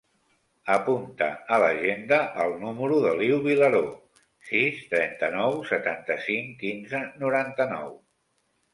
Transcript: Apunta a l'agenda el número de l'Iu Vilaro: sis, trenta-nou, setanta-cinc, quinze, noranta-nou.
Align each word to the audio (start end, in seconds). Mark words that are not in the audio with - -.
Apunta 0.75 1.27
a 1.57 1.59
l'agenda 1.63 2.19
el 2.47 2.55
número 2.63 2.97
de 3.05 3.13
l'Iu 3.21 3.39
Vilaro: 3.45 3.83
sis, 4.51 4.83
trenta-nou, 4.97 5.63
setanta-cinc, 5.75 6.61
quinze, 6.67 7.07
noranta-nou. 7.25 7.99